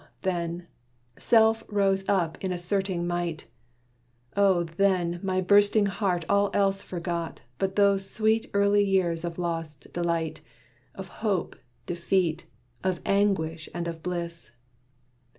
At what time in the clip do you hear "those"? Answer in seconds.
7.75-8.09